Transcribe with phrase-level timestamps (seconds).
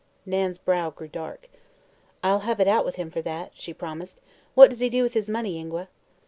[0.25, 1.47] Nan's brow grew dark.
[2.23, 4.19] "I'll have it out with him for that," she promised.
[4.55, 5.89] "What does he do with his money, Ingua?"